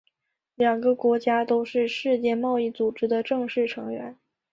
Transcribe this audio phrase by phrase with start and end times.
[0.55, 4.17] 两个国家都是世界贸易组织的正式成员。